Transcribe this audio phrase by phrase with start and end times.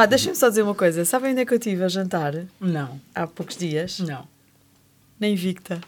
[0.00, 1.04] Ah, deixem-me só dizer uma coisa.
[1.04, 3.98] Sabem onde é que eu estive a jantar Não, há poucos dias?
[4.00, 4.24] não.
[5.18, 5.80] Na Invicta.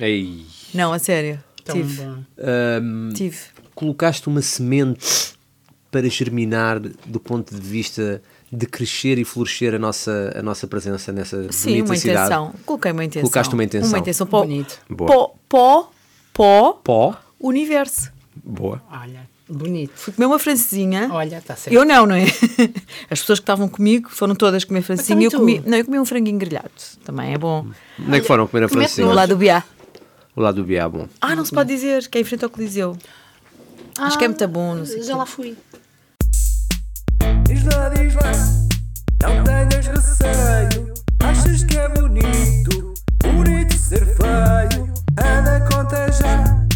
[0.00, 0.46] Ei.
[0.72, 1.42] Não, a sério.
[1.64, 2.02] Tão tive.
[2.02, 3.36] Ahm, Tive.
[3.74, 5.34] colocaste uma semente
[5.90, 11.12] para germinar do ponto de vista de crescer e florescer a nossa, a nossa presença
[11.12, 12.18] nessa Sim, bonita uma cidade.
[12.26, 12.54] intenção.
[12.64, 13.22] Coloquei uma intenção.
[13.28, 13.88] Colocaste uma intenção.
[13.90, 14.26] Uma intenção.
[14.26, 14.80] Pó, Bonito.
[14.88, 15.06] Boa.
[15.12, 15.92] pó, pó,
[16.32, 17.20] pó, Pó.
[17.38, 18.10] universo.
[18.42, 18.82] Boa.
[18.90, 19.92] Olha, bonito.
[19.94, 21.08] Fui comer uma francesinha.
[21.10, 21.74] Olha, está certo.
[21.74, 22.24] Eu não, não é?
[23.10, 25.26] As pessoas que estavam comigo foram todas comer francesinha.
[25.26, 26.70] Eu comi, não, eu comi um franguinho grelhado.
[27.04, 27.66] Também é bom.
[27.98, 29.06] Onde é que foram comer a francesinha?
[29.06, 29.64] Do lado do Biá.
[30.36, 31.08] O lado do Biá, bom.
[31.20, 32.96] Ah, não se pode dizer, que é em frente ao Coliseu.
[33.98, 35.56] Acho que é muito bom, não sei Já lá fui.
[37.44, 38.32] Diz lá, diz lá,
[39.22, 40.94] não tenhas receio.
[41.20, 42.94] Achas que é bonito,
[43.24, 44.88] bonito ser feio?
[45.18, 46.66] Anda, conta já,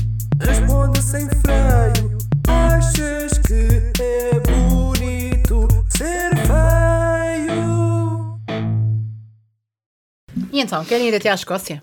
[0.41, 1.92] responde sem freio.
[2.93, 8.39] Achas que é bonito ser feio?
[10.53, 11.83] E então, querem ir até à Escócia?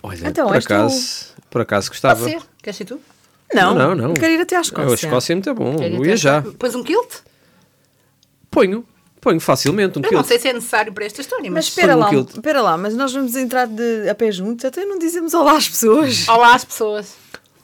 [0.00, 0.72] Olha, Então, por és tu.
[0.72, 2.24] acaso, por acaso Pode gostava.
[2.24, 2.40] ser?
[2.62, 3.00] Queres ser tu?
[3.52, 4.14] Não, Não, não.
[4.14, 5.06] Quero ir até à A Escócia.
[5.06, 5.76] Escócia é muito bom.
[5.76, 6.38] Querem ir Eu até ia à já.
[6.38, 6.58] Escócia?
[6.58, 7.14] Pões um kilt?
[8.48, 8.86] Ponho.
[9.20, 10.20] Ponho facilmente um Eu quilo.
[10.20, 11.68] não sei se é necessário para esta história, Mas mas...
[11.68, 15.00] espera um lá, espera lá, mas nós vamos entrar de, a pé juntos, até não
[15.00, 16.28] dizemos olá às pessoas.
[16.28, 17.16] Olá às pessoas.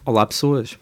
[0.05, 0.77] Olá, pessoas.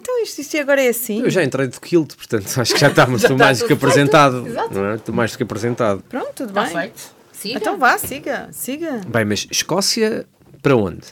[0.00, 1.20] Então isto, isto agora é assim.
[1.22, 3.72] Eu já entrei de kilt, portanto acho que já Já estou está mais do que
[3.72, 4.46] apresentado.
[4.46, 4.74] Exato.
[4.74, 4.94] Não é?
[4.96, 6.02] Estou mais do que apresentado.
[6.08, 6.72] Pronto, tudo Está bem.
[6.72, 7.18] feito.
[7.32, 7.56] Siga.
[7.58, 9.00] Então vá, siga, siga.
[9.06, 10.26] Bem, mas Escócia
[10.62, 11.02] para onde?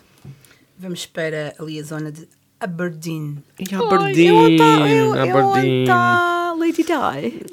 [0.78, 3.42] Vamos para ali a zona de Aberdeen.
[3.60, 4.32] Ai, Aberdeen.
[4.32, 5.86] onde tá- é- é onde Aberdeen.
[5.86, 6.92] tá Lady Di.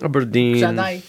[0.02, 0.56] Aberdeen.
[0.60, 1.04] Já dai.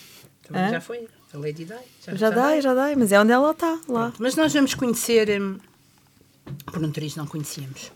[0.47, 0.71] Também Hã?
[0.71, 1.09] já foi.
[1.33, 1.75] A Lady Di.
[2.17, 4.13] Já dá, já dá, mas é onde ela está, lá.
[4.19, 5.57] Mas nós vamos conhecer, hum,
[6.67, 7.91] por um triz não conhecíamos,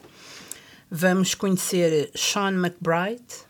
[0.90, 3.48] vamos conhecer Sean McBride.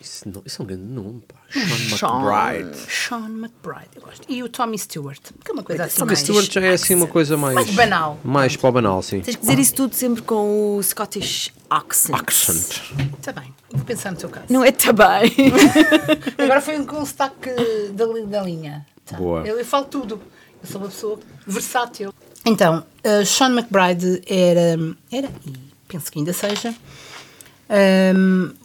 [0.00, 1.34] Isso, não, isso é um grande nome, pá.
[1.50, 1.96] Sean.
[1.96, 2.92] Sean McBride.
[2.92, 4.24] Sean McBride, eu gosto.
[4.28, 6.16] E o Tommy Stewart, que é uma coisa assim Tommy.
[6.16, 7.54] Stewart já é assim uma coisa mais...
[7.54, 8.20] Mais banal.
[8.22, 9.20] Mais para o banal, sim.
[9.20, 12.14] Tens que dizer isso tudo sempre com o Scottish accent.
[12.14, 12.82] Accent.
[13.18, 14.46] Está bem, vou pensar no teu caso.
[14.50, 15.32] Não é também.
[16.36, 17.50] Agora foi um com um sotaque
[17.92, 18.84] da, da linha.
[19.06, 19.16] Tá.
[19.16, 19.46] Boa.
[19.46, 20.20] Eu, eu falo tudo.
[20.62, 22.12] Eu sou uma pessoa versátil.
[22.44, 24.76] Então, uh, Sean McBride era,
[25.10, 25.30] era,
[25.94, 26.74] penso que ainda seja,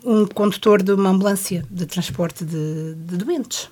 [0.04, 3.70] um, condutor de uma ambulância de transporte de, de doentes.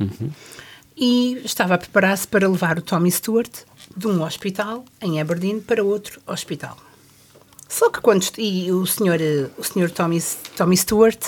[0.95, 3.51] E estava a preparar-se para levar o Tommy Stewart
[3.95, 6.77] de um hospital em Aberdeen para outro hospital.
[7.67, 9.19] Só que quando e o senhor,
[9.57, 10.21] o senhor Tommy,
[10.55, 11.19] Tommy Stewart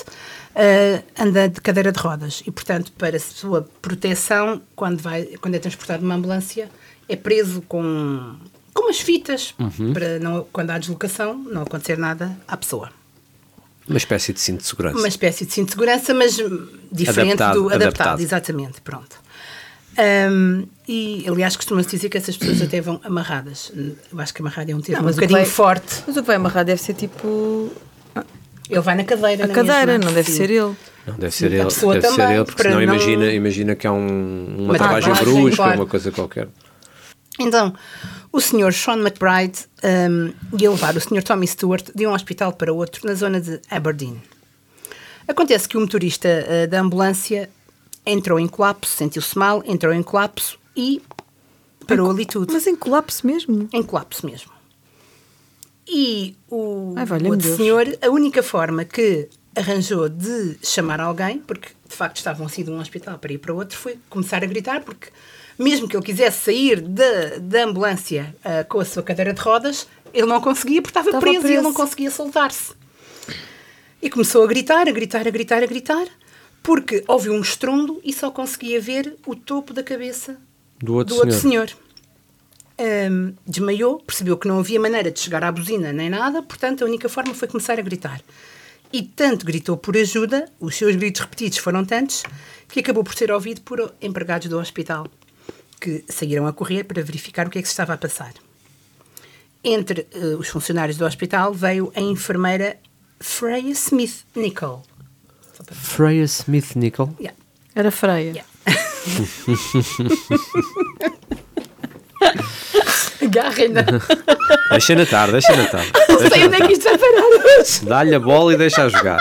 [0.55, 5.59] eh, anda de cadeira de rodas e, portanto, para sua proteção, quando, vai, quando é
[5.59, 6.69] transportado numa ambulância,
[7.07, 8.35] é preso com,
[8.81, 9.53] com umas fitas
[9.93, 12.89] para, não, quando há deslocação, não acontecer nada à pessoa.
[13.87, 14.97] Uma espécie de cinto de segurança.
[14.97, 16.35] Uma espécie de cinto de segurança, mas
[16.91, 18.21] diferente Adaptado, do adaptado, adaptado.
[18.21, 19.17] exatamente, pronto.
[20.31, 23.71] Hum, e aliás costuma-se dizer que essas pessoas até vão amarradas.
[24.11, 26.03] Eu acho que amarrado é um termo Não, um mas o que bocadinho vai- forte.
[26.07, 27.71] Mas o que vai amarrar deve ser tipo
[28.69, 29.43] Ele vai na cadeira.
[29.43, 30.05] a na cadeira, mesma.
[30.05, 30.37] não deve Sim.
[30.37, 30.75] ser ele.
[31.07, 33.75] Não, deve ser A ele, pessoa deve ser também, ele, porque senão não- imagina, imagina
[33.75, 36.47] que há um, uma Uma travagem travagem, brusca, uma coisa qualquer.
[37.39, 37.73] Então,
[38.31, 38.73] o Sr.
[38.73, 41.23] Sean McBride um, ia levar o Sr.
[41.23, 44.21] Tommy Stewart de um hospital para outro na zona de Aberdeen.
[45.27, 47.49] Acontece que o motorista uh, da ambulância
[48.05, 51.01] entrou em colapso, sentiu-se mal, entrou em colapso e
[51.87, 52.51] parou ali tudo.
[52.51, 53.69] Mas em colapso mesmo.
[53.71, 54.51] Em colapso mesmo.
[55.87, 57.05] E o Ai,
[57.37, 57.57] Deus.
[57.57, 62.69] senhor, a única forma que arranjou de chamar alguém, porque de facto estavam assim de
[62.69, 65.09] um hospital para ir para outro, foi começar a gritar, porque
[65.59, 70.25] mesmo que ele quisesse sair da, ambulância ah, com a sua cadeira de rodas, ele
[70.25, 71.63] não conseguia porque estava, Estava preso, e ele preso.
[71.63, 72.73] não conseguia soltar-se.
[74.01, 76.07] E começou a gritar, a gritar, a gritar, a gritar,
[76.63, 80.37] porque ouviu um estrondo e só conseguia ver o topo da cabeça
[80.81, 81.67] Do outro do outro senhor.
[81.67, 81.83] senhor.
[82.81, 86.87] Ahm, desmaiou, percebeu que não havia maneira de chegar à buzina nem nada, portanto a
[86.87, 88.21] única forma foi começar a gritar.
[88.91, 92.23] E tanto gritou por ajuda, os seus gritos repetidos foram tantos,
[92.69, 95.05] que acabou por ser ouvido por empregados do hospital,
[95.79, 98.33] que saíram a correr para verificar o que é que se estava a passar.
[99.63, 102.77] Entre eh, os funcionários do hospital veio a enfermeira
[103.19, 104.83] Freya Smith Nicol.
[105.71, 107.13] Freya Smith Nicol.
[107.19, 107.37] Yeah.
[107.75, 108.31] Era freia.
[108.31, 108.45] Yeah.
[113.21, 113.85] Agarra ainda.
[114.71, 115.91] Deixa na tarde, deixa na tarde.
[116.09, 117.85] Não sei onde é que isto vai parar hoje.
[117.85, 119.19] Dá-lhe a bola e deixa a jogar.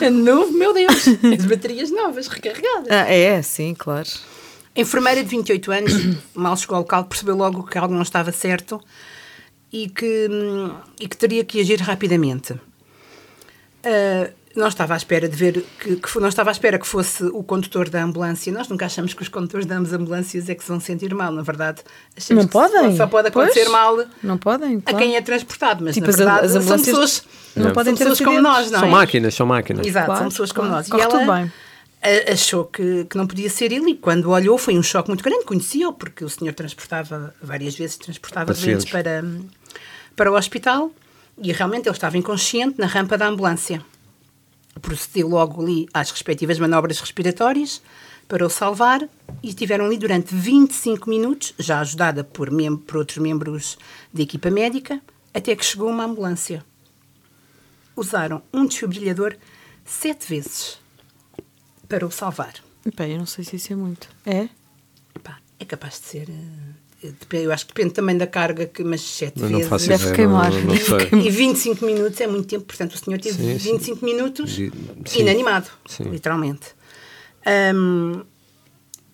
[0.00, 1.06] É novo, meu Deus.
[1.38, 2.88] As baterias novas, recarregadas.
[2.90, 4.08] Ah, é, sim, claro.
[4.78, 5.92] A enfermeira de 28 anos,
[6.34, 8.80] mal chegou ao local, percebeu logo que algo não estava certo
[9.72, 10.28] e que,
[11.00, 12.54] e que teria que agir rapidamente.
[13.84, 17.22] Ah, não estava à espera de ver que, que não estava à espera que fosse
[17.24, 18.52] o condutor da ambulância.
[18.52, 21.42] Nós nunca achamos que os condutores das ambulâncias é que se vão sentir mal, na
[21.42, 21.82] verdade.
[22.16, 22.96] Achamos Não que podem.
[22.96, 23.70] Só pode acontecer Pois.
[23.72, 24.98] mal Não podem, a claro.
[24.98, 27.94] quem é transportado, mas Tipo, na as- verdade as são ambulâncias pessoas, não são podem
[27.94, 28.92] ter pessoas como nós, não São é?
[28.92, 29.86] máquinas, são máquinas.
[29.86, 30.76] Exato, Claro, são pessoas como claro.
[30.82, 30.88] nós.
[30.88, 31.52] Corre e ela tudo bem.
[32.32, 35.44] Achou que, que não podia ser ele e quando olhou foi um choque muito grande.
[35.44, 38.84] Conhecia-o porque o senhor transportava, várias vezes transportava Pacientes.
[38.84, 39.24] doentes para,
[40.14, 40.92] para o hospital
[41.36, 43.82] e realmente ele estava inconsciente na rampa da ambulância.
[44.80, 47.82] Procedeu logo ali às respectivas manobras respiratórias
[48.28, 49.02] para o salvar
[49.42, 53.76] e estiveram ali durante 25 minutos, já ajudada por, mem por outros membros
[54.12, 55.00] da equipa médica,
[55.34, 56.64] até que chegou uma ambulância.
[57.96, 59.34] Usaram um desfibrilhador
[59.84, 60.78] sete vezes
[61.88, 62.54] para o salvar.
[62.96, 64.08] Pá, eu não sei se isso é muito.
[64.26, 64.48] É?
[65.22, 66.28] Pá, é capaz de ser.
[67.02, 69.70] eh, Eu acho que depende também da carga, que, mas sete Mas não vezes.
[69.70, 70.50] faço Deve ideia, queimar.
[70.52, 71.20] Não, não sei.
[71.26, 73.72] E 25 minutos é muito tempo, portanto o senhor teve Sim, sim.
[73.78, 74.72] 25 minutos De-
[75.06, 75.20] sim.
[75.20, 76.04] inanimado, Sim.
[76.04, 76.68] literalmente.
[77.46, 78.22] Ahm,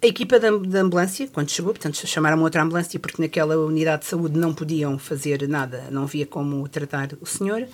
[0.02, 4.08] a equipa da, da ambulância, quando chegou, portanto chamaram outra ambulância porque naquela unidade de
[4.08, 7.66] saúde não podiam fazer nada, não havia como tratar o senhor.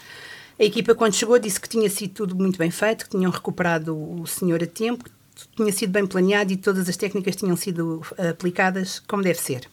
[0.60, 3.96] A equipa, quando chegou, disse que tinha sido tudo muito bem feito, que tinham recuperado
[3.96, 8.02] o senhor a tempo, que tinha sido bem planeado e todas as técnicas tinham sido
[8.18, 9.66] eh, aplicadas como deve ser,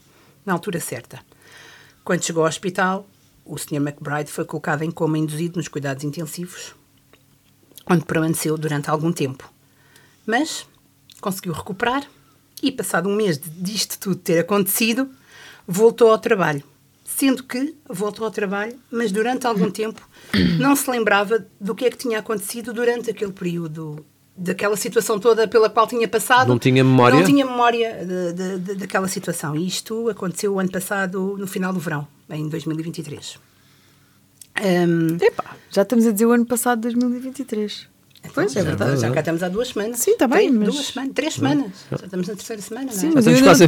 [0.45, 1.19] na altura certa.
[2.05, 3.05] Quando chegou ao hospital,
[3.43, 3.81] o Sr.
[3.81, 6.73] McBride foi colocado em coma induzido nos cuidados intensivos,
[7.85, 9.51] onde permaneceu durante algum tempo.
[10.25, 10.65] Mas
[11.19, 12.07] conseguiu recuperar
[12.63, 15.09] e, passado um mês disto tudo ter acontecido,
[15.67, 16.63] voltou ao trabalho.
[17.09, 20.01] Sendo que voltou ao trabalho, mas durante algum tempo
[20.59, 24.05] não se lembrava do que é que tinha acontecido durante aquele período,
[24.35, 26.49] daquela situação toda pela qual tinha passado.
[26.49, 27.17] Não tinha memória?
[27.17, 29.55] Não tinha memória de- de- de- daquela situação.
[29.55, 33.39] E isto aconteceu o ano passado, no final do verão, em 2023.
[34.59, 37.87] Hum, Epá, já estamos a dizer o ano passado, 2023.
[38.33, 39.01] Pois, é já, verdade.
[39.01, 39.99] já cá estamos há duas semanas.
[39.99, 41.71] Sim, tá bem, Três- mas- Duas semanas, três semanas.
[41.91, 43.21] Já estamos na terceira semana, Sim, não é?
[43.21, 43.67] Já estamos quase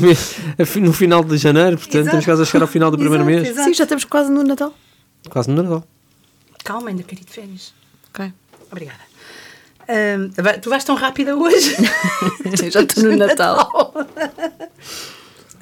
[0.65, 2.05] fi- no final de janeiro, portanto Exato.
[2.17, 3.49] estamos quase a chegar ao final do primeiro Exato, mês.
[3.49, 3.67] exato.
[3.69, 4.73] Sim, já estamos quase no Natal.
[5.29, 5.83] Quase no Natal.
[6.63, 7.73] Calma, ainda de férias.
[8.13, 8.31] Ok.
[8.71, 8.99] Obrigada.
[9.89, 10.29] Hum,
[10.61, 11.75] tu vais tão rápida hoje.
[12.71, 13.93] já estou no Natal.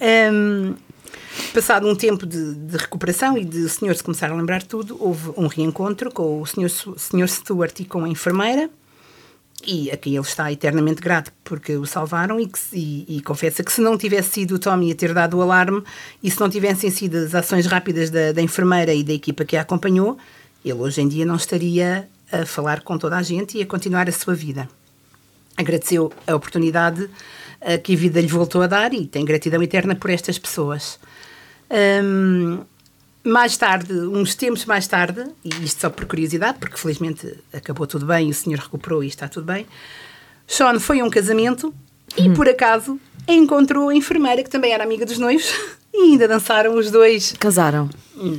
[0.01, 0.75] Hum,
[1.53, 4.97] passado um tempo de, de recuperação e de o senhor se começar a lembrar tudo,
[4.99, 8.69] houve um reencontro com o senhor, senhor Stewart e com a enfermeira,
[9.67, 13.63] e a quem ele está eternamente grato porque o salvaram e, que, e, e confessa
[13.63, 15.83] que se não tivesse sido o Tommy a ter dado o alarme
[16.23, 19.57] e se não tivessem sido as ações rápidas da, da enfermeira e da equipa que
[19.57, 20.17] a acompanhou,
[20.63, 24.07] ele hoje em dia não estaria a falar com toda a gente e a continuar
[24.07, 24.69] a sua vida
[25.57, 27.09] agradeceu a oportunidade
[27.59, 30.99] eh, que a vida lhe voltou a dar e tem gratidão eterna por estas pessoas.
[32.03, 32.63] Hum,
[33.27, 38.05] mais tarde, uns tempos mais tarde, e isto só por curiosidade, porque felizmente acabou tudo
[38.05, 39.65] bem, o senhor recuperou e está tudo bem,
[40.47, 41.73] Sean foi a um casamento
[42.17, 45.51] e por acaso encontrou a enfermeira que também era amiga dos noivos
[45.93, 47.33] e ainda dançaram os dois.
[47.39, 47.89] Casaram.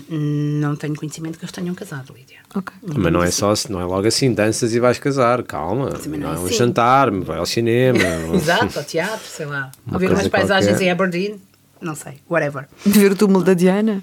[0.09, 2.39] Não tenho conhecimento que eles tenham casado, Lídia.
[2.55, 2.75] Ok.
[2.97, 5.91] Mas não é só, não é logo assim, danças e vais casar, calma.
[5.91, 6.55] Também não Não é é um assim.
[6.57, 7.99] jantar, vai ao cinema.
[8.35, 9.71] Exato, ao teatro, sei lá.
[9.87, 10.87] Uma A ver umas paisagens qualquer.
[10.87, 11.41] em Aberdeen,
[11.81, 12.69] não sei, whatever.
[12.85, 14.03] De ver o túmulo da Diana?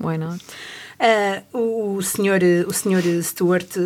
[0.00, 0.44] Why not?
[0.98, 3.76] Ah, o, o senhor, o senhor Stuart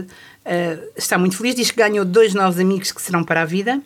[0.44, 3.81] ah, está muito feliz, diz que ganhou dois novos amigos que serão para a vida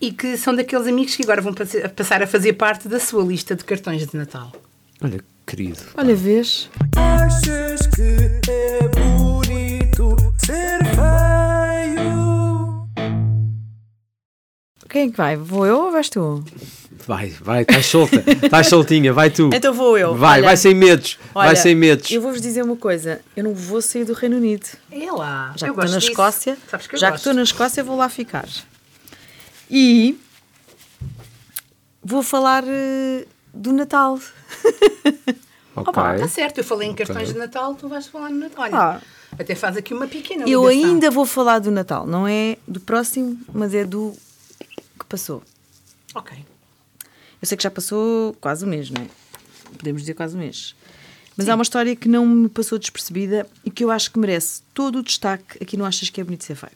[0.00, 1.54] e que são daqueles amigos que agora vão
[1.94, 4.52] passar a fazer parte da sua lista de cartões de Natal.
[5.02, 5.78] Olha, querido.
[5.96, 6.70] Olha, vês?
[6.96, 12.16] Achas que é bonito ser feio?
[14.88, 15.36] Quem é que vai?
[15.36, 16.44] Vou eu ou vais tu?
[17.06, 19.50] Vai, vai, estás solta, estás soltinha, vai tu.
[19.52, 20.14] Então vou eu.
[20.14, 22.10] Vai, Olha, vai sem medos, vai Olha, sem medos.
[22.10, 23.20] Eu vou-vos dizer uma coisa.
[23.36, 24.66] Eu não vou sair do Reino Unido.
[24.90, 26.10] É lá, Já eu que estou na disso.
[26.10, 27.20] Escócia, Sabes que eu já que gosto.
[27.22, 28.48] estou na Escócia, vou lá ficar.
[29.70, 30.18] E
[32.02, 34.18] vou falar eh, do Natal.
[35.74, 35.88] Ok.
[35.90, 38.64] Opa, está certo, eu falei em cartões de Natal, tu vais falar no Natal.
[38.64, 39.00] Olha, Ah.
[39.38, 40.90] até faz aqui uma pequena Eu ligação.
[40.90, 42.06] ainda vou falar do Natal.
[42.06, 44.14] Não é do próximo, mas é do
[44.98, 45.42] que passou.
[46.14, 46.36] Ok.
[47.40, 49.06] Eu sei que já passou quase um mês, não é?
[49.78, 50.74] Podemos dizer quase um mês.
[51.36, 54.62] Mas há uma história que não me passou despercebida e que eu acho que merece
[54.72, 56.72] todo o destaque aqui no Achas que é Bonito Ser Feio.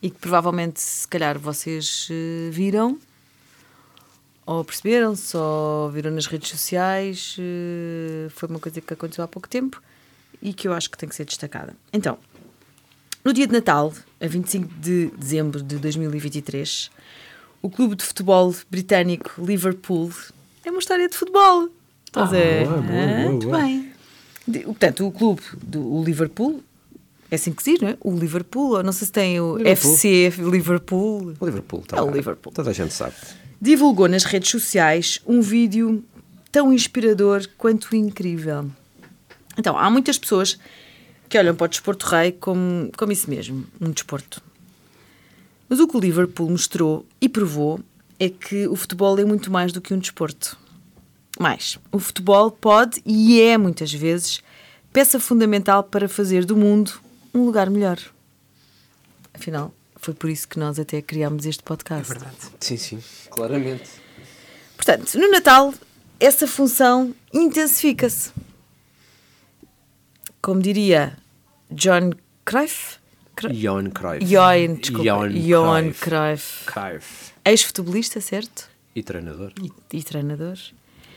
[0.00, 2.98] E que provavelmente, se calhar, vocês eh, viram
[4.46, 7.36] ou perceberam-se ou viram nas redes sociais.
[7.38, 9.82] eh, foi uma coisa que aconteceu há pouco tempo
[10.40, 11.74] e que eu acho que tem que ser destacada.
[11.92, 12.18] Então,
[13.24, 16.90] no dia de Natal, a 25 de dezembro de 2023,
[17.64, 20.10] o clube de futebol britânico Liverpool
[20.64, 21.68] é uma história de futebol.
[22.06, 22.66] Estás a ver?
[22.66, 23.06] boa, boa, Hã?
[23.16, 23.92] boa, Muito bem.
[24.46, 26.62] De- Portanto, o clube do o Liverpool
[27.30, 27.96] É assim que se diz, não é?
[28.00, 29.92] O Liverpool, ou não sei se tem o Liverpool.
[29.94, 31.34] FC Liverpool.
[31.40, 32.10] O Liverpool, tá É o.
[32.10, 32.52] Liverpool.
[32.52, 33.14] Toda a gente sabe.
[33.60, 36.04] Divulgou nas redes sociais um vídeo
[36.52, 38.70] tão inspirador quanto incrível.
[39.58, 40.58] Então, há muitas pessoas
[41.28, 44.40] que olham para o desporto rei como, como isso mesmo, um desporto.
[45.68, 47.80] Mas o que o Liverpool mostrou e provou
[48.18, 50.58] é que o futebol é muito mais do que um desporto.
[51.38, 54.40] Mais, o futebol pode e é muitas vezes
[54.92, 56.92] peça fundamental para fazer do mundo
[57.34, 57.98] um lugar melhor.
[59.32, 62.12] Afinal, foi por isso que nós até criámos este podcast.
[62.12, 62.36] É verdade.
[62.60, 63.90] Sim, sim, claramente.
[64.76, 65.74] Portanto, no Natal,
[66.20, 68.30] essa função intensifica-se.
[70.40, 71.16] Como diria
[71.70, 72.10] John
[72.44, 73.03] Cruyff, Cru-
[73.52, 74.24] Johan Cruyff.
[74.24, 76.64] Johan, desculpa, Johan Johan Cruyff.
[76.66, 78.68] Cruyff, ex-futebolista, certo?
[78.94, 79.52] E treinador.
[79.60, 80.56] E, e treinador.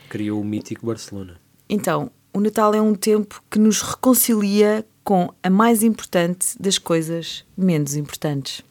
[0.08, 1.40] Criou o mítico Barcelona.
[1.68, 7.44] Então, o Natal é um tempo que nos reconcilia com a mais importante das coisas
[7.56, 8.62] menos importantes.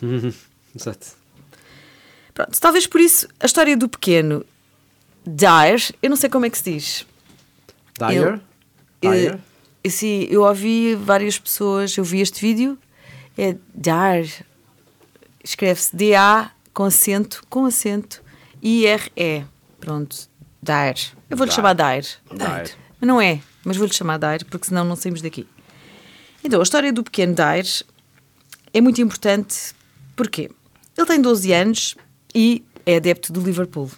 [0.74, 1.08] Exato.
[2.32, 4.44] Pronto, talvez por isso a história do pequeno
[5.26, 7.06] Dyer, eu não sei como é que se diz.
[7.98, 8.40] Dyer?
[9.00, 9.38] Eu- Dyer?
[9.84, 12.78] Eu, sim, eu ouvi várias pessoas, eu vi este vídeo,
[13.36, 14.44] é Dyer,
[15.42, 18.22] escreve-se D-A com acento, com acento,
[18.62, 19.44] I-R-E.
[19.80, 20.28] Pronto,
[20.62, 20.96] Dyer.
[21.28, 21.74] Eu vou-lhe chamar.
[21.74, 22.06] Dyer.
[22.30, 25.46] Mas não é, mas vou-lhe chamar Dyer, porque senão não saímos daqui.
[26.42, 27.66] Então, a história do pequeno Dyer
[28.72, 29.74] é muito importante,
[30.16, 30.50] porque
[30.96, 31.96] ele tem 12 anos
[32.34, 33.90] e é adepto do Liverpool.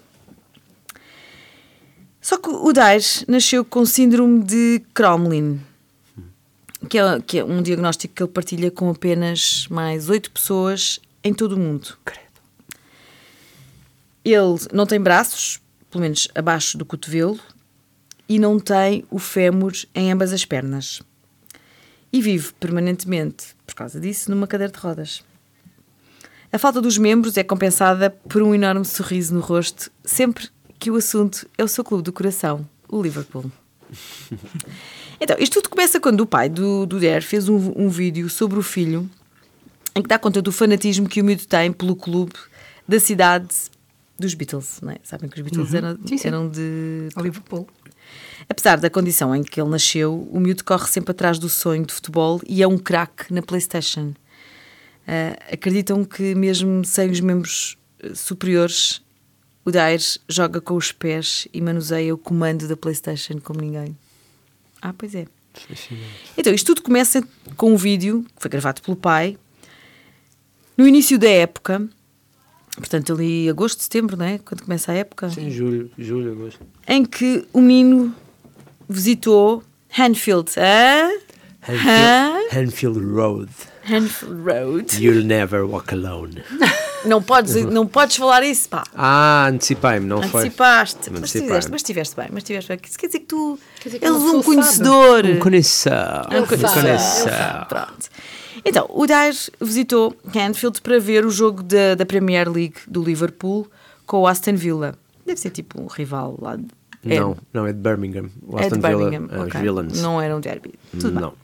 [2.21, 5.61] Só que o Dyer nasceu com síndrome de Cromlin,
[6.89, 11.33] que é, que é um diagnóstico que ele partilha com apenas mais oito pessoas em
[11.35, 11.97] todo o mundo.
[14.25, 17.39] Ele não tem braços, pelo menos abaixo do cotovelo,
[18.29, 21.01] e não tem o fémur em ambas as pernas.
[22.13, 25.23] E vive permanentemente, por causa disso, numa cadeira de rodas.
[26.53, 30.97] A falta dos membros é compensada por um enorme sorriso no rosto, sempre que o
[30.97, 33.51] assunto é o seu clube do coração, o Liverpool.
[35.21, 38.59] Então, isto tudo começa quando o pai do, do Der fez um, um vídeo sobre
[38.59, 39.09] o filho
[39.95, 42.35] em que dá conta do fanatismo que o miúdo tem pelo clube
[42.87, 43.49] da cidade
[44.19, 44.79] dos Beatles.
[44.83, 44.97] Não é?
[45.03, 46.29] Sabem que os Beatles eram, Sim, sim.
[46.29, 47.09] eram de.
[47.17, 47.67] Liverpool.
[48.49, 51.95] Apesar da condição em que ele nasceu, o miúdo corre sempre atrás do sonho de
[51.95, 54.13] futebol e é um craque na PlayStation.
[55.09, 59.01] Ah, acreditam que, mesmo sem os membros eh, superiores,
[59.65, 63.97] o Dair joga com os pés e manuseia o comando da PlayStation como ninguém.
[64.83, 65.27] Ah, pois é.
[66.37, 67.23] Então, isto tudo começa
[67.57, 69.39] com um vídeo que foi gravado pelo pai
[70.77, 71.89] no início da época,
[72.77, 74.39] portanto, ali agosto, setembro, não é?
[74.39, 76.61] Quando começa a época Sim, julho, julho, agosto.
[76.87, 78.15] em que o menino
[78.87, 79.63] visitou
[79.99, 80.53] Hanfield.
[80.59, 81.11] Hã?
[81.69, 82.59] Hã?
[82.61, 83.51] Hanfield, Road.
[83.91, 85.03] Hanfield Road.
[85.03, 86.43] You'll never walk alone.
[87.05, 88.83] Não podes, não podes falar isso, pá.
[88.93, 90.41] Ah, antecipei-me, não foi?
[90.41, 91.09] Antecipaste.
[91.13, 92.81] Mas tiveste, mas tiveste bem, mas tiveste bem.
[92.85, 93.57] Isso quer dizer que tu
[93.87, 95.25] dizer uma um conhecedor.
[95.27, 95.93] Um conheceu.
[95.93, 96.85] É um Ele conhecedor.
[96.85, 97.65] ele.
[97.69, 98.09] Pronto.
[98.65, 103.71] Então, o Dyer visitou Hanfield para ver o jogo da, da Premier League do Liverpool
[104.07, 104.95] com o Aston Villa.
[105.25, 106.57] Deve ser tipo um rival lá.
[106.57, 106.65] de-
[107.05, 108.29] é- Não, não, é de Birmingham.
[108.47, 109.37] O é de Aston Villa, Birmingham.
[109.37, 109.53] é os.
[109.61, 110.01] Villains.
[110.01, 110.75] Não era um derby.
[110.93, 111.21] Tudo bem.
[111.21, 111.35] não.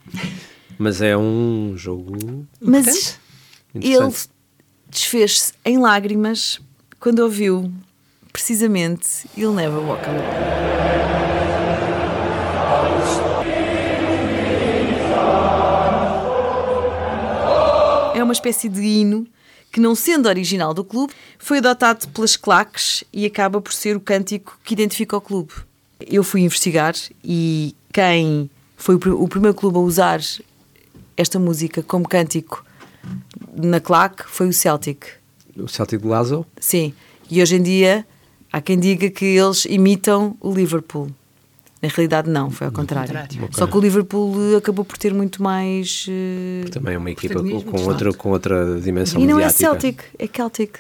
[0.79, 3.19] Mas é um jogo Mas
[3.75, 4.13] ele
[4.89, 6.61] desfez-se em lágrimas
[6.99, 7.71] quando ouviu
[8.33, 9.07] precisamente
[9.37, 11.22] You'll Never Walk Alone.
[18.33, 19.27] Uma espécie de hino
[19.71, 24.01] que, não sendo original do clube, foi adotado pelas claques e acaba por ser o
[24.01, 25.53] cântico que identifica o clube.
[26.01, 30.21] Eu fui investigar e quem foi o pr- o primeiro clube a usar
[31.17, 32.65] esta música como cântico
[33.55, 35.05] na claque foi o Celtic.
[35.57, 36.47] O Celtic de Glasgow.
[36.59, 36.95] Sim.
[37.31, 38.07] E hoje em dia
[38.53, 41.11] há quem diga que eles imitam o Liverpool.
[41.83, 43.09] Na realidade, não, foi ao contrário.
[43.09, 43.49] contrário.
[43.53, 46.07] Só que o Liverpool eh, acabou por ter muito mais.
[46.09, 49.59] eh, Também é uma equipa com, outra, com outra dimensão E não é mediática.
[49.81, 50.79] Celtic, é Celtic.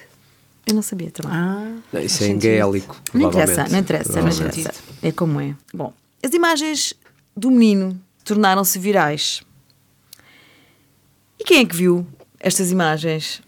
[0.64, 1.32] Eu não sabia também.
[1.36, 2.96] Ah, Não, Isso é gaélico.
[3.12, 4.72] Não interessa, não interessa, não interessa.
[5.02, 5.56] É como é.
[5.74, 5.92] Bom,
[6.24, 6.94] as imagens
[7.36, 9.42] do menino tornaram-se virais.
[11.36, 12.06] E quem é que viu
[12.38, 13.42] estas imagens?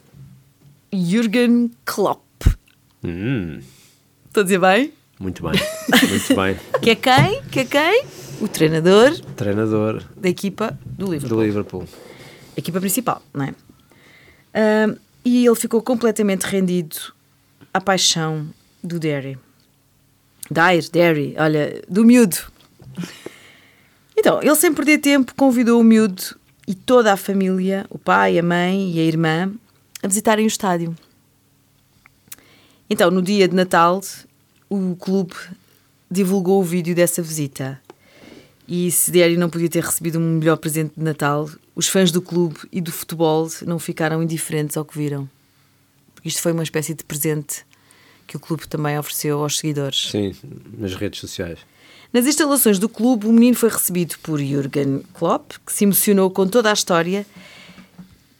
[0.92, 2.20] Jürgen Klopp.
[3.04, 3.60] Hum,
[4.26, 4.92] Estou a dizer bem?
[5.18, 5.52] Muito bem,
[6.08, 6.56] muito bem.
[6.82, 7.42] Que é quem?
[7.50, 8.04] Que é quem?
[8.40, 11.38] O treinador Treinador da equipa do Liverpool.
[11.38, 11.88] do Liverpool.
[12.56, 13.54] Equipa principal, não é?
[15.24, 16.96] E ele ficou completamente rendido
[17.72, 18.48] à paixão
[18.82, 19.38] do Derry.
[20.50, 22.36] Dyer, Derry, olha, do miúdo.
[24.16, 26.22] Então, ele sem perder tempo convidou o miúdo
[26.68, 29.52] e toda a família, o pai, a mãe e a irmã,
[30.02, 30.94] a visitarem o estádio.
[32.88, 34.00] Então, no dia de Natal,
[34.68, 35.34] o clube
[36.10, 37.80] divulgou o vídeo dessa visita.
[38.66, 42.22] E se Diário não podia ter recebido um melhor presente de Natal, os fãs do
[42.22, 45.28] clube e do futebol não ficaram indiferentes ao que viram.
[46.24, 47.66] Isto foi uma espécie de presente
[48.26, 50.10] que o clube também ofereceu aos seguidores.
[50.10, 50.34] Sim,
[50.78, 51.58] nas redes sociais.
[52.10, 56.46] Nas instalações do clube, o menino foi recebido por Jürgen Klopp, que se emocionou com
[56.46, 57.26] toda a história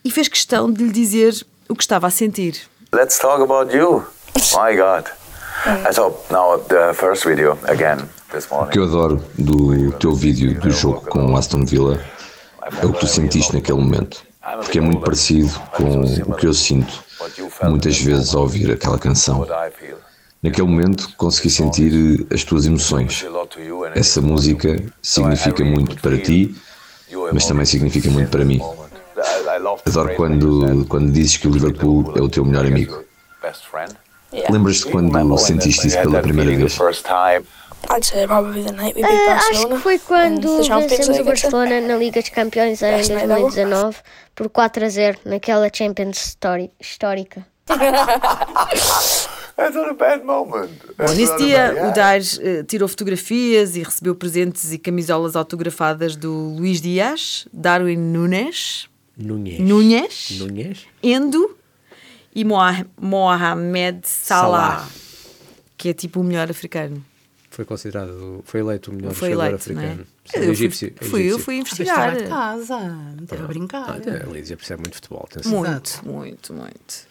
[0.05, 1.35] e fez questão de lhe dizer
[1.69, 2.63] o que estava a sentir.
[2.95, 4.07] Let's talk about you.
[4.55, 5.24] My God.
[5.67, 10.61] I saw now the first video again this O que eu adoro do teu vídeo
[10.61, 12.01] do jogo com o Aston Villa
[12.83, 14.23] é o que tu sentiste naquele momento.
[14.57, 17.03] Porque é muito parecido com o que eu sinto
[17.63, 19.47] muitas vezes ao ouvir aquela canção.
[20.43, 23.25] Naquele momento consegui sentir as tuas emoções.
[23.95, 26.55] Essa música significa muito para ti,
[27.33, 28.61] mas também significa muito para mim.
[29.87, 33.03] Adoro quando, quando dizes que o Liverpool é o teu melhor amigo.
[34.51, 36.75] Lembras-te quando sentiste isso pela primeira The vez?
[36.77, 37.45] first time.
[37.91, 41.25] I'd say probably the night we beat Ah, acho que foi quando vencemos o.
[41.25, 43.41] Barcelona na Liga dos Campeões em Best night ever.
[43.43, 43.97] 2019
[44.35, 46.35] por 4 a 0 naquela Champions
[46.81, 47.47] histórica.
[49.57, 50.71] That's not a bad moment.
[50.99, 56.33] Bom, nesse dia, o Daires eh, tirou fotografias e recebeu presentes e camisolas autografadas do
[56.57, 59.61] Luís Dias, Darwin Nunes, Núñez.
[59.61, 60.79] Núñez, Núñez?
[61.03, 61.57] Endo
[62.35, 64.89] e Moha- Mohamed Salah, Salah.
[65.77, 67.05] que é tipo o melhor africano.
[67.51, 69.75] Foi considerado, foi eleito o melhor Foi jogador eleito, é?
[69.75, 70.07] africano.
[70.25, 71.39] Sim, Eu fui, egípcio, fui, eu egípcio.
[71.39, 72.17] fui Ah, investigar.
[72.17, 72.79] estava de casa,
[73.17, 73.85] não esteve a brincar.
[73.89, 75.25] Ah, a Lídia percebe muito futebol.
[75.31, 75.53] atenção.
[75.53, 76.09] Muito, Exato.
[76.09, 77.07] muito, muito.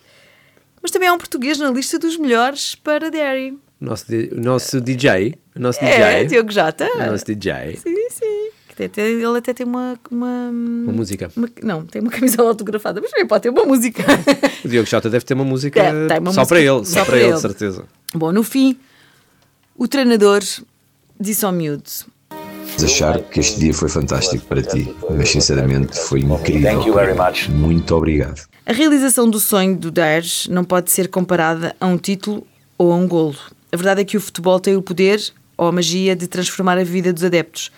[0.81, 3.51] Mas também há um português na lista dos melhores para Derry.
[3.79, 6.85] O nosso, nosso DJ, nosso É, DJ, Diogo Jota.
[6.93, 8.25] o nosso DJ, Sim, sim.
[8.97, 11.31] Ele até tem uma, uma, uma música.
[11.35, 14.03] uma- Não, tem uma camisola autografada, mas também pode ter uma música.
[14.63, 16.93] O Diogo Jota deve ter uma música tem uma só música para ele, só só,
[16.99, 17.33] para para ele, ele.
[17.35, 17.85] de certeza.
[18.13, 18.77] Bom, no fim,
[19.75, 20.41] o treinador
[21.19, 21.83] disse ao miúdo:
[22.83, 26.71] achar que este dia foi fantástico para ti, mas sinceramente foi incrível.
[26.71, 27.49] Thank you very much.
[27.49, 28.41] Muito obrigado.
[28.65, 32.95] A realização do sonho do Daesh não pode ser comparada a um título ou a
[32.95, 33.35] um golo.
[33.71, 35.21] A verdade é que o futebol tem o poder
[35.57, 37.71] ou a magia de transformar a vida dos adeptos.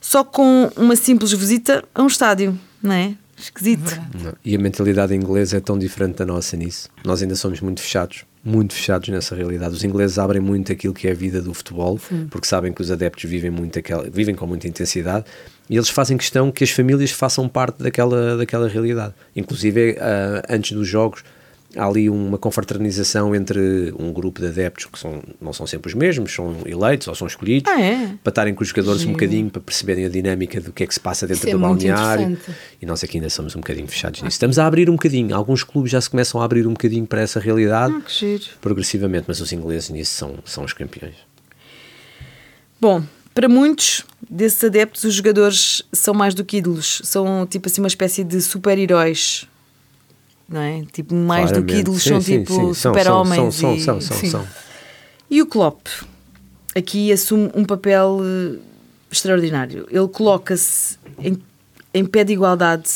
[0.00, 3.14] Só com uma simples visita a um estádio, não é?
[3.36, 3.98] Esquisito.
[4.22, 4.34] Não.
[4.44, 6.88] E a mentalidade inglesa é tão diferente da nossa nisso.
[7.04, 9.74] Nós ainda somos muito fechados, muito fechados nessa realidade.
[9.74, 11.98] Os ingleses abrem muito aquilo que é a vida do futebol,
[12.30, 15.24] porque sabem que os adeptos vivem muito aquela, vivem com muita intensidade
[15.70, 19.14] e eles fazem questão que as famílias façam parte daquela, daquela realidade.
[19.34, 21.22] Inclusive, ah, antes dos jogos,
[21.76, 25.94] há ali uma confraternização entre um grupo de adeptos que são, não são sempre os
[25.94, 28.14] mesmos, são eleitos ou são escolhidos, Ah, é?
[28.22, 30.94] para estarem com os jogadores um bocadinho, para perceberem a dinâmica do que é que
[30.94, 32.38] se passa dentro Isso é do muito balneário.
[32.82, 34.34] E nós aqui ainda somos um bocadinho fechados nisso.
[34.34, 35.34] Estamos a abrir um bocadinho.
[35.34, 38.42] Alguns clubes já se começam a abrir um bocadinho para essa realidade, Ah, giro.
[38.60, 41.14] progressivamente, mas os ingleses nisso são, são os campeões.
[42.80, 43.02] Bom,
[43.34, 47.00] para muitos desses adeptos, os jogadores são mais do que ídolos.
[47.04, 49.46] São tipo assim uma espécie de super-heróis.
[50.50, 50.84] Não é?
[50.92, 51.80] Tipo, mais do que Claramente.
[51.80, 53.54] ídolos, Sim, são sim, tipo super-homens.
[53.54, 54.46] São, e- são, são, são.
[55.30, 55.86] E o Klopp
[56.74, 58.58] aqui assume um papel eh,
[59.12, 59.86] extraordinário.
[59.90, 61.38] Ele coloca-se em,
[61.94, 62.90] em pé de igualdade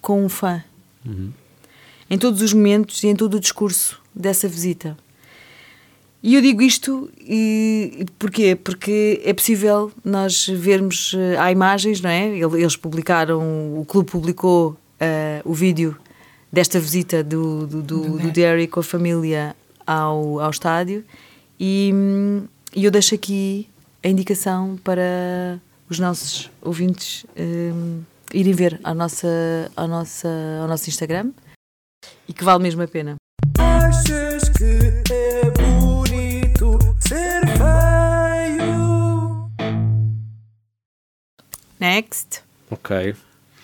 [0.00, 0.62] com um fã.
[2.10, 4.96] Em todos os momentos e em todo o discurso dessa visita.
[6.22, 8.54] E eu digo isto e, e porquê?
[8.56, 12.26] Porque é possível nós vermos, eh, há imagens, não é?
[12.28, 13.40] Ele- Eles publicaram,
[13.78, 15.96] o clube publicou eh, o vídeo
[16.52, 19.54] desta visita do, do, do, do Derry com a família
[19.86, 21.04] ao, ao estádio
[21.58, 21.92] e,
[22.74, 23.68] e eu deixo aqui
[24.02, 30.28] a indicação para os nossos ouvintes hum, irem ver ao, nossa, ao, nossa,
[30.60, 31.30] ao nosso Instagram
[32.28, 33.16] e que vale mesmo a pena.
[33.58, 39.50] Achas que é bonito ser feio?
[41.80, 42.42] Next.
[42.70, 43.14] Ok.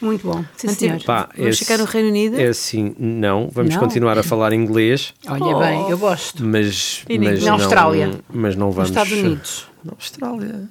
[0.05, 0.45] Muito bom.
[0.57, 1.03] Sim, senhor.
[1.05, 2.39] Pá, Vamos esse- ficar no Reino Unido?
[2.39, 3.49] É assim, não.
[3.51, 3.81] Vamos Não?
[3.81, 6.45] continuar a falar inglês, Olha bem, eu gosto.
[6.45, 8.11] mas, E mas na não, Austrália?
[8.33, 8.91] Mas não Nos vamos.
[8.91, 9.67] Estados Unidos.
[9.85, 10.69] Na Austrália.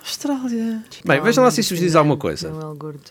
[0.00, 0.82] Austrália.
[1.04, 2.50] Bem, vejam lá se isto vos diz alguma coisa.
[2.50, 3.10] Manuel Gordo.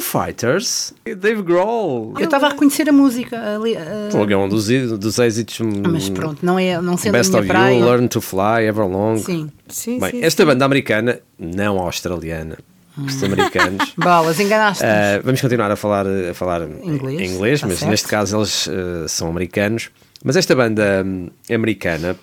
[0.00, 2.14] Foo Fighters, Dave Grohl.
[2.18, 3.76] Eu estava a reconhecer a música ali.
[3.76, 5.60] ah, Pô, é um dos, dos êxitos.
[5.60, 7.78] hum, mas pronto, não, é, não sendo Best a of minha praia.
[7.78, 9.18] You, Learn to Fly, Everlong.
[9.18, 9.50] Sim.
[9.68, 10.46] Sim, Bem, sim, esta sim.
[10.46, 12.58] banda americana, não australiana,
[12.96, 13.92] os americanos.
[13.98, 14.82] Bolas, enganaste.
[14.84, 17.90] Uh, vamos continuar a falar, a falar Inglês, em inglês tá mas certo.
[17.90, 19.90] neste caso eles uh, são americanos
[20.24, 22.16] Mas esta banda hum, americana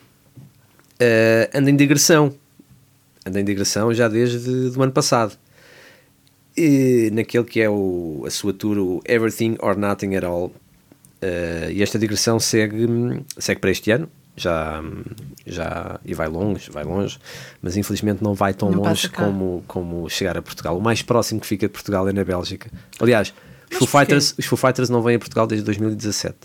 [0.99, 2.33] eh, anda em digressão.
[3.25, 5.37] Anda em digressão já desde o ano passado.
[6.57, 10.51] E naquele que é o, a sua tour, o Everything or Nothing at All.
[11.21, 12.87] Eh, e esta digressão segue,
[13.37, 14.09] segue para este ano.
[14.37, 14.83] Já,
[15.45, 17.17] já e vai longe, vai longe,
[17.61, 20.77] mas infelizmente não vai tão Não longe como, como chegar a Portugal.
[20.77, 22.69] O mais próximo que fica de Portugal é na Bélgica.
[22.99, 23.33] Aliás,
[23.71, 23.87] os Foo?
[23.87, 26.35] Fighters, os Foo Fighters não vêm a Portugal desde 2017.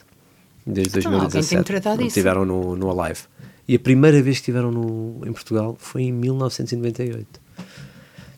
[0.65, 1.65] Desde Então, alguém tem que 2017.
[1.65, 2.09] tratar quando disso.
[2.09, 3.23] Estiveram no, no Alive.
[3.67, 7.41] E a primeira vez que estiveram no, em Portugal foi em 1998.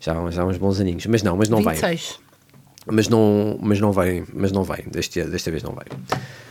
[0.03, 1.07] Já, há- já há uns bons aninhos.
[1.07, 1.75] Mas não, mas não vem.
[1.75, 2.19] 26.
[2.85, 4.85] Mas não, mas não vem, mas não vem.
[4.91, 5.85] Deste, desta vez não vem.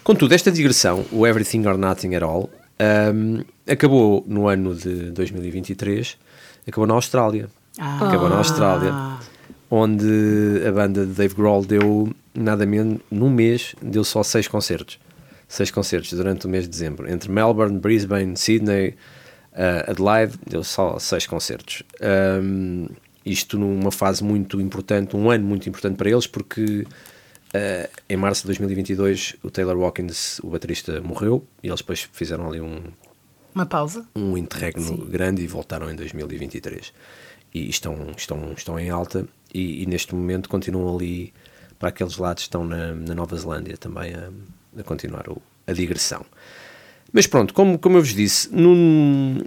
[0.04, 6.18] Contudo, esta digressão, o Everything or Nothing at All, ahm, acabou no ano de 2023,
[6.66, 7.50] acabou na Austrália.
[7.78, 8.08] Ah.
[8.08, 8.94] Acabou na Austrália,
[9.70, 15.00] onde a banda de Dave Grohl deu nada menos, num mês, deu só seis concertos.
[15.50, 17.12] Seis concertos durante o mês de dezembro.
[17.12, 18.96] Entre Melbourne, Brisbane, Sydney,
[19.54, 21.84] ah, Adelaide, deu só seis concertos.
[22.02, 22.88] Ahm,
[23.26, 26.86] isto numa fase muito importante, um ano muito importante para eles, porque
[27.54, 32.48] ah, em março de 2022 o Taylor Watkins, o baterista, morreu e eles depois fizeram
[32.50, 32.82] ali um,
[33.54, 34.06] Uma pausa.
[34.16, 36.94] um interregno grande e voltaram em 2023.
[37.54, 41.34] E estão, estão, estão em alta e, e neste momento continuam ali
[41.78, 44.30] para aqueles lados, estão na, na Nova Zelândia também a,
[44.80, 46.24] a continuar o- a digressão.
[47.12, 49.44] Mas pronto, como, como eu vos disse, num,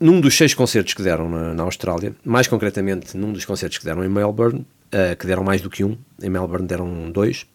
[0.00, 3.84] num dos seis concertos que deram na, na Austrália, mais concretamente num dos concertos que
[3.84, 7.46] deram em Melbourne, eh, que deram mais do que um, em Melbourne deram dois,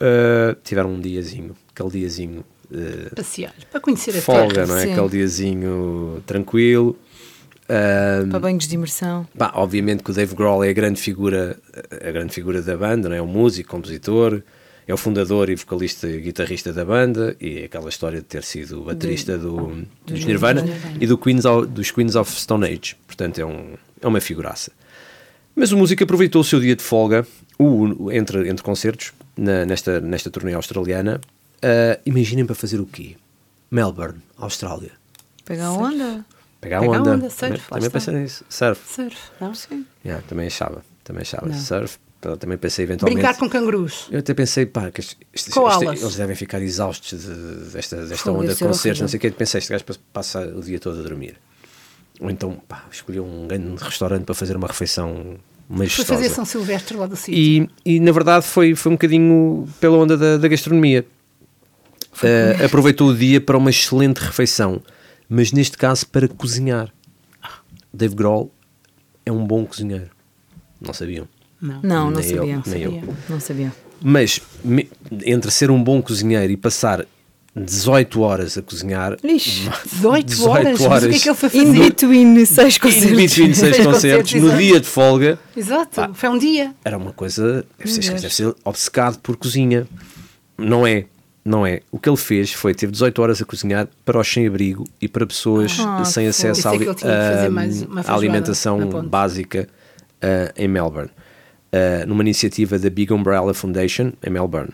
[0.00, 3.54] eh, tiveram um diazinho, aquele diazinho eh, Passear.
[3.70, 4.66] Para conhecer a folga, terra.
[4.66, 4.82] não é?
[4.82, 4.92] Sim.
[4.92, 6.98] Aquele diazinho tranquilo.
[7.68, 9.26] Ahm, Para banhos de imersão.
[9.38, 11.56] pá, obviamente que o Dave Grohl é a grande figura,
[11.90, 13.18] a grande figura da banda, não é?
[13.18, 14.42] É um músico, compositor,
[14.86, 18.42] é o fundador e vocalista e guitarrista da banda e é aquela história de ter
[18.42, 20.64] sido baterista do, dos Nirvana
[21.00, 22.96] e do Queens of- dos Queens of Stone Age.
[23.06, 24.72] Portanto, é, um, é uma figuraça.
[25.54, 27.26] Mas o músico aproveitou o seu dia de folga,
[27.58, 31.20] o, entre, entre concertos, na- nesta, nesta turnê australiana.
[31.62, 33.16] Ah, imaginem para fazer o quê?
[33.70, 34.90] Melbourne, Austrália.
[35.44, 36.24] Pegar onda.
[36.60, 37.12] Pegar a Pegar onda.
[37.14, 38.44] onda, surf, também também pensei nisso.
[38.48, 38.80] Surf.
[38.94, 39.54] Surf, não?
[39.54, 39.84] Sim.
[40.04, 40.84] Yeah, também achava.
[41.04, 41.46] Também achava.
[41.48, 41.54] Não.
[41.58, 41.98] Surf.
[42.22, 43.20] Pá, Também pensei eventualmente.
[43.20, 44.06] Brincar com cangurus.
[44.10, 45.00] Eu até pensei, pá, que
[45.32, 49.30] eles devem ficar exaustos de- desta, desta Fogo, onda de concertos, não sei o que.
[49.32, 51.34] Pensei, este gajo passa o dia todo a dormir.
[52.20, 55.36] Ou então, pá, escolhi um grande restaurante para fazer uma refeição
[55.68, 56.14] Foi majestosa.
[56.14, 57.34] fazer São Silvestre lá do sítio.
[57.34, 61.04] E, e na verdade foi, foi um bocadinho pela onda da, da gastronomia.
[62.22, 64.80] Eh, aproveitou o dia para uma excelente refeição,
[65.28, 66.92] mas neste caso para cozinhar.
[67.92, 68.52] Dave Grohl
[69.26, 70.10] é um bom cozinheiro.
[70.80, 71.26] Não sabiam?
[71.62, 71.80] Não.
[71.82, 72.54] Não, não eu, sabia.
[72.56, 72.62] eu.
[72.64, 73.04] Sabia.
[73.28, 73.72] Não sabia.
[74.02, 74.90] Mas me-
[75.24, 77.06] entre ser um bom cozinheiro e passar
[77.54, 79.68] 18 horas a cozinhar, Ixi.
[80.00, 80.80] 18, horas.
[80.80, 81.78] Mas o que é que ele foi In fazer?
[81.78, 83.10] between seis in concertos.
[83.16, 86.10] between seis Seis concertos, concertos, no dia de folga, Exato.
[86.14, 86.74] Foi um dia.
[86.84, 87.64] era uma coisa.
[87.78, 89.86] Deve ser, deve ser obcecado por cozinha.
[90.58, 91.04] Não é.
[91.44, 91.80] Não é.
[91.90, 95.26] O que ele fez foi teve 18 horas a cozinhar para os sem-abrigo e para
[95.26, 99.68] pessoas Ah, sem acesso à, à feijoada alimentação básica
[100.22, 101.10] ah, em Melbourne,
[101.72, 104.70] Ah, numa iniciativa da Big Umbrella Foundation em Melbourne.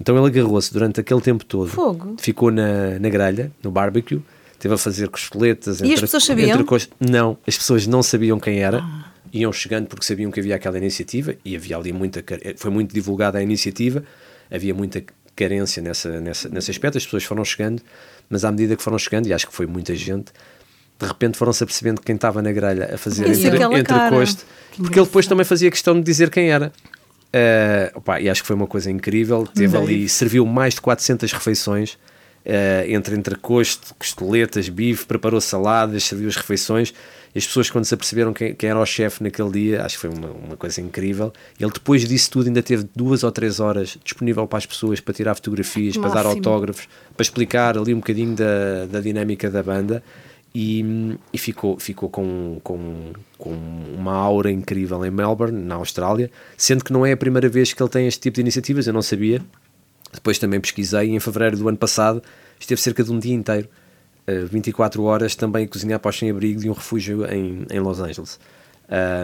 [0.00, 2.16] Então ele agarrou-se durante aquele tempo todo, Fogo.
[2.18, 4.20] ficou na, na grelha, no barbecue,
[4.52, 5.80] esteve a fazer costeletas.
[5.80, 6.50] E as pessoas sabiam?
[6.50, 8.80] entre cos- Não, as pessoas não sabiam quem era.
[8.82, 9.12] Ah.
[9.32, 12.20] Iam chegando porque sabiam que havia aquela iniciativa e havia ali muita.
[12.22, 14.02] car- Foi muito divulgada a iniciativa,
[14.50, 15.02] havia muita
[15.36, 16.98] carência nessa, nessa, nesse aspecto.
[16.98, 17.80] As pessoas foram chegando,
[18.28, 20.32] mas à medida que foram chegando, e acho que foi muita gente,
[21.02, 24.16] de repente foram-se apercebendo quem estava na grelha a fazer Conhecia entre, aquela entre cara.
[24.16, 24.44] coste,
[24.76, 26.72] porque ele depois também fazia questão de dizer quem era.
[27.32, 29.46] Eh, opá, e acho que foi uma coisa incrível.
[29.46, 31.98] Teve ali, serviu mais de 400 refeições,
[32.44, 36.94] eh, entre entrecosto, costeletas, bife, preparou saladas, serviu as refeições.
[37.34, 40.02] E as pessoas, quando se aperceberam quem, quem era o chefe naquele dia, acho que
[40.02, 41.32] foi uma, uma coisa incrível.
[41.58, 45.14] Ele, depois disso tudo, ainda teve duas ou três horas disponível para as pessoas para
[45.14, 46.32] tirar fotografias, para dar Máximo.
[46.34, 46.86] autógrafos,
[47.16, 50.02] para explicar ali um bocadinho da, da dinâmica da banda.
[50.54, 53.54] E, e ficou, ficou com, com, com
[53.96, 57.82] uma aura incrível em Melbourne, na Austrália, sendo que não é a primeira vez que
[57.82, 59.40] ele tem este tipo de iniciativas, eu não sabia.
[60.12, 62.22] Depois também pesquisei e em fevereiro do ano passado
[62.60, 63.66] esteve cerca de um dia inteiro,
[64.26, 67.98] eh, 24 horas, também a cozinhar para os sem-abrigo de um refúgio em, em Los
[67.98, 68.38] Angeles.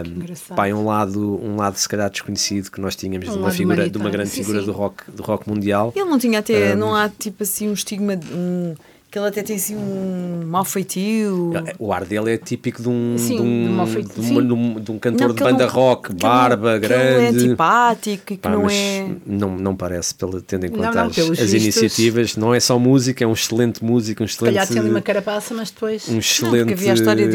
[0.03, 0.55] Engraçado.
[0.55, 3.51] pá, é um lado, um lado se calhar desconhecido que nós tínhamos Um de uma
[3.51, 4.65] figura, de uma grande Sim, figura sim.
[4.65, 5.93] do rock, do rock mundial.
[5.95, 8.73] Ele não tinha até, Um, não há tipo assim um estigma, um,
[9.11, 11.51] Que ele até tem assim um mau feitio.
[11.79, 14.21] O ar dele é típico de um, Sim, de um, de uma feita- de
[14.53, 17.45] um- de um cantor Não, de que banda não- rock, que barba, que é grande.
[17.47, 19.09] antipático e que Pá, não é.
[19.25, 23.23] não, não parece, pelo, tendo em conta não, as, as iniciativas, não é só música,
[23.23, 26.07] é um excelente músico, um calhar excelente, tinha ali uma carapaça, mas depois.
[26.07, 26.75] um excelente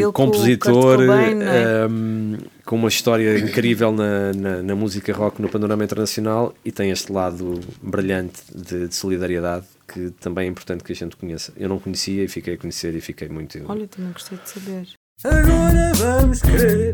[0.05, 1.87] com compositor, Kurt Cobain, não é?
[1.87, 6.89] um, com uma história incrível na, na, na música rock no panorama internacional e tem
[6.89, 11.53] este lado brilhante de, de solidariedade que também é importante que a gente conheça.
[11.55, 13.59] Eu não conhecia e fiquei a conhecer e fiquei muito.
[13.67, 14.87] Olha, também gostei de saber.
[15.23, 16.91] Agora vamos querer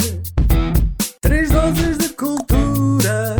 [1.21, 3.36] três doses de cultura.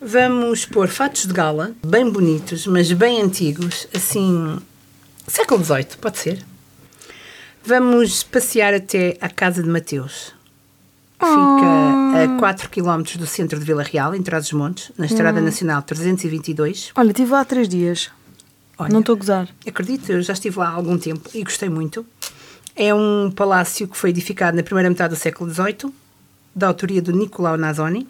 [0.00, 4.58] Vamos pôr fatos de gala, bem bonitos, mas bem antigos, assim,
[5.28, 6.51] século XVIII, pode ser.
[7.64, 10.34] Vamos passear até à Casa de Mateus.
[11.14, 16.90] Fica a 4 km do centro de Vila Real, em Trás-os-Montes, na Estrada Nacional 322.
[16.96, 18.10] Olha, estive lá há três dias.
[18.76, 19.48] Olha, Não estou a gozar.
[19.64, 22.04] Acredito, eu já estive lá há algum tempo e gostei muito.
[22.74, 25.92] É um palácio que foi edificado na primeira metade do século XVIII,
[26.54, 28.08] da autoria do Nicolau Nazoni.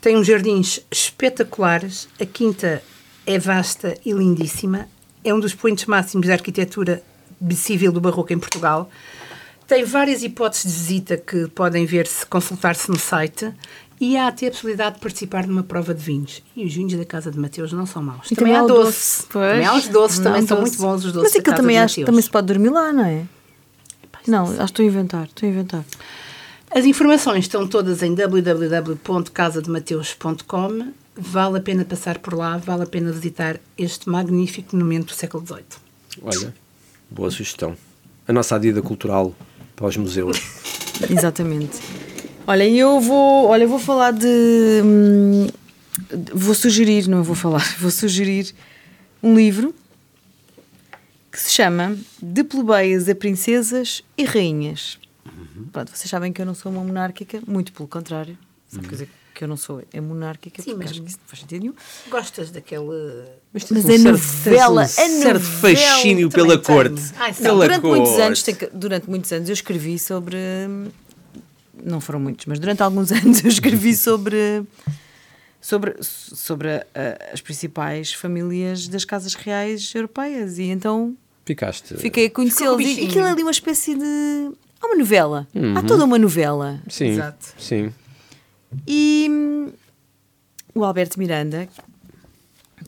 [0.00, 2.82] Tem uns jardins espetaculares, a quinta
[3.24, 4.88] é vasta e lindíssima.
[5.22, 7.02] É um dos pontos máximos da arquitetura
[7.54, 8.90] civil do barroco em Portugal.
[9.66, 13.52] Tem várias hipóteses de visita que podem ver-se, consultar-se no site.
[14.00, 16.40] E há até a possibilidade de participar de uma prova de vinhos.
[16.54, 18.30] E os vinhos da Casa de Mateus não são maus.
[18.30, 19.26] E também, há o doce.
[19.28, 19.50] Pois.
[19.50, 20.70] Também há os doces, Não, também são doce.
[20.70, 22.92] muito bons os doces Mas da aquilo Casa também, acho, também se pode dormir lá,
[22.92, 23.24] não é?
[24.26, 25.24] Não, acho que estou a inventar.
[25.24, 25.84] Estou a inventar.
[26.70, 30.92] As informações estão todas em www.casademateus.com.
[31.16, 35.44] Vale a pena passar por lá, vale a pena visitar este magnífico monumento do século
[35.44, 35.64] XVIII.
[36.22, 36.54] Olha,
[37.10, 37.76] boa sugestão.
[38.26, 39.34] A nossa adida cultural
[39.74, 40.38] para os museus.
[41.08, 41.78] Exatamente.
[42.46, 44.26] Olha, eu vou, olha, eu vou falar de,
[44.84, 45.46] hum,
[46.34, 48.54] vou sugerir, não vou falar, vou sugerir
[49.22, 49.74] um livro
[51.30, 54.98] que se chama De plebeias a princesas e rainhas.
[55.72, 58.38] Pronto, vocês sabem que eu não sou uma monárquica, muito pelo contrário.
[58.68, 59.12] Só quer dizer que
[59.44, 61.74] eu não sou é monárquica, Sim, porque mas- acho que isso não faz sentido nenhum.
[62.10, 62.84] Gostas daquele.
[63.52, 66.62] Mas um a certo- novela, um a certo novela fascínio pela tenho.
[66.62, 67.02] corte.
[67.16, 68.22] Ai, Pela durante muitos corte.
[68.22, 70.36] anos, tem que- durante muitos anos eu escrevi sobre
[71.82, 74.62] não foram muitos, mas durante alguns anos eu escrevi sobre
[75.60, 81.94] sobre, sobre a- a- as principais famílias das casas reais europeias e então Ficaste.
[81.96, 85.46] fiquei a conhecê-los um e aquilo é ali uma espécie de há uma novela
[85.76, 87.46] há toda uma novela Sim, Exato.
[87.58, 87.92] sim.
[88.86, 89.72] E hum,
[90.74, 91.68] o Alberto Miranda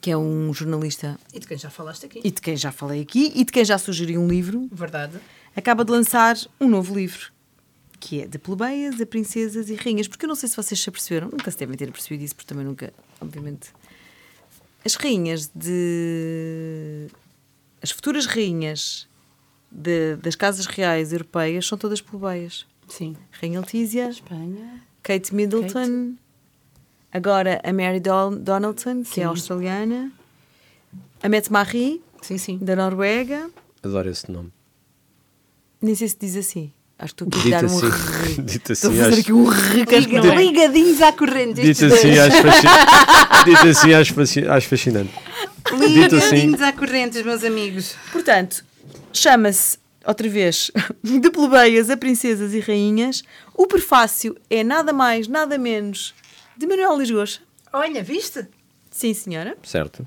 [0.01, 2.21] que é um jornalista E de quem já falaste aqui.
[2.25, 5.19] e de quem já falei aqui e de quem já sugeri um livro Verdade.
[5.55, 7.33] acaba de lançar um novo livro
[7.99, 10.09] que é de plebeias a princesas e rainhas.
[10.09, 12.49] Porque eu não sei se vocês se aperceberam, nunca se devem ter percebido isso, porque
[12.49, 13.69] também nunca, obviamente.
[14.83, 17.09] As rainhas de.
[17.83, 19.07] As futuras rainhas
[19.71, 22.65] de- das casas reais europeias são todas plebeias.
[22.89, 23.17] Sim.
[23.33, 24.83] Rainha Letícia, Espanha.
[25.03, 26.15] Kate Middleton,
[27.13, 29.21] agora a Mary Don- Donaldson, que Sim.
[29.23, 30.13] é australiana,
[31.23, 32.59] a Mette Marie, Sim, sim.
[32.61, 33.51] da Noruega.
[33.83, 34.53] Adoro esse nome.
[35.81, 36.73] Nem sei se diz assim.
[36.99, 39.21] Acho que estou aqui a dar um assim, re- dito Estou a assim, fazer acho,
[39.23, 40.37] aqui um é?
[40.37, 41.55] Ligadinhos à corrente.
[41.63, 45.11] dito assim, acho, fasci- dito assim acho, acho fascinante.
[45.65, 47.95] Dito assim, Ligadinhos à corrente, meus amigos.
[48.13, 48.63] Portanto,
[49.15, 49.79] chama-se,
[50.11, 50.71] outra vez,
[51.03, 53.23] de plebeias a princesas e rainhas.
[53.55, 56.15] O prefácio é nada mais, nada menos
[56.57, 57.41] de Manuel Lisgocha.
[57.73, 58.47] Olha, viste?
[58.91, 59.57] Sim, senhora.
[59.63, 60.07] certo.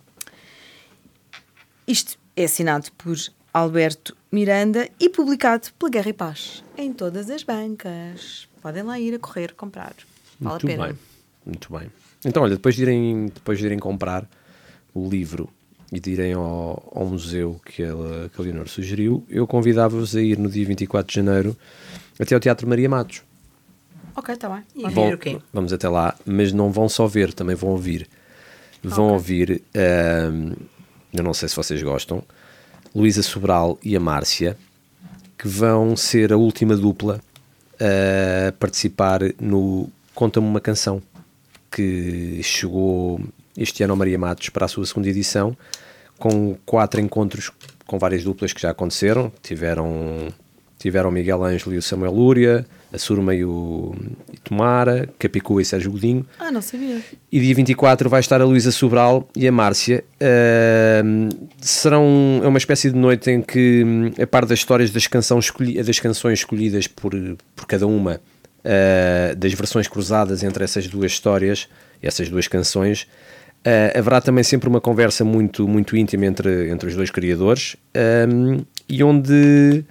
[1.88, 3.18] Isto é assinado por
[3.54, 8.48] Alberto Miranda e publicado pela Guerra e Paz em todas as bancas.
[8.62, 9.94] Podem lá ir a correr comprar.
[10.40, 10.88] Vale Muito a pena.
[10.88, 11.00] bem.
[11.46, 11.92] Muito bem.
[12.26, 14.28] Então, olha, depois de irem, depois de irem comprar
[14.94, 15.50] o livro
[15.94, 20.22] e de irem ao, ao museu que, ela, que a Leonor sugeriu, eu convidava-vos a
[20.22, 21.56] ir no dia 24 de janeiro
[22.20, 23.22] até ao Teatro Maria Matos.
[24.16, 24.64] Ok, está bem.
[24.76, 25.38] E Vão- ver o quê?
[25.54, 28.08] Vamos até lá, mas não vão só ver, também vão ouvir.
[28.84, 30.54] Vão ouvir, ahm,
[31.14, 32.24] eu não sei se vocês gostam,
[32.94, 34.58] Luísa Sobral e a Márcia,
[35.38, 37.22] que vão ser a última dupla
[37.80, 41.02] a participar no Conta-me uma Canção,
[41.72, 43.20] que chegou
[43.58, 45.56] este ano ao Maria Matos para a sua segunda edição,
[46.18, 47.52] com quatro encontros
[47.86, 49.32] com várias duplas que já aconteceram.
[49.42, 50.28] Tiveram,
[50.80, 53.94] tiveram o Miguel Ângelo e o Samuel Lúria, a Surma e o
[54.32, 56.26] e Tomara, Capicua e Sérgio Godinho.
[56.40, 57.02] Ah, não sabia.
[57.32, 60.04] E dia 24 vai estar a Luísa Sobral e a Márcia.
[60.22, 63.84] Ahm, serão, é uma espécie de noite em que,
[64.22, 67.14] a par das histórias das, canções escolhi- das canções escolhidas por,
[67.56, 68.22] por cada uma,
[68.64, 71.68] ah, das versões cruzadas entre essas duas histórias,
[72.02, 73.08] essas duas canções,
[73.66, 77.78] Uh, haverá também sempre uma conversa muito, muito íntima entre, entre os dois criadores
[78.28, 78.58] um,
[78.90, 79.86] e onde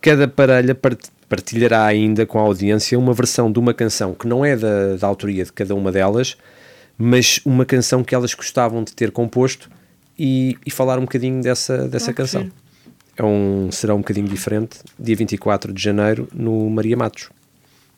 [0.00, 4.44] cada parelha part- partilhará ainda com a audiência uma versão de uma canção que não
[4.44, 6.36] é da, da autoria de cada uma delas,
[6.96, 9.68] mas uma canção que elas gostavam de ter composto
[10.16, 12.48] e, e falar um bocadinho dessa, dessa Ah, canção.
[13.16, 17.30] É um, será um bocadinho diferente, dia 24 de janeiro, no Maria Matos.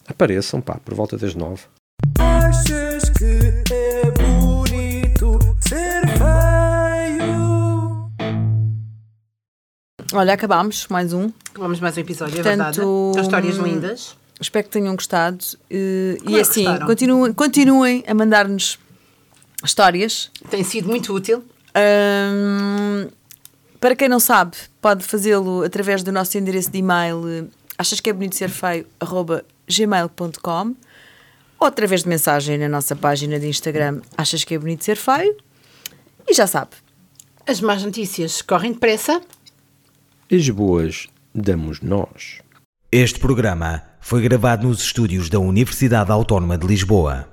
[0.09, 1.65] Apareçam, pá, por volta das nove.
[2.19, 3.71] Achas que
[10.13, 11.31] Olha, acabámos mais um.
[11.51, 13.15] Acabamos mais um episódio, é Portanto, verdade.
[13.15, 14.17] São histórias lindas.
[14.41, 15.45] Espero que tenham gostado.
[15.71, 18.79] Eh, e que assim, continuem, continuem a mandar-nos
[19.63, 20.31] histórias.
[20.51, 21.45] Tem sido muito útil.
[21.75, 23.09] Ahm,
[23.81, 28.13] para quem não sabe, pode fazê-lo através do nosso endereço de e-mail achas que é
[28.13, 30.75] bonito ser feio arroba gmail.com
[31.59, 35.35] ou através de mensagem na nossa página de Instagram achas que é bonito ser feio
[36.29, 36.71] e já sabe
[37.47, 39.23] As más notícias correm depressa.
[40.33, 42.39] As boas damos nós.
[42.93, 47.29] Este programa foi gravado nos estúdios da Universidade Autónoma de Lisboa.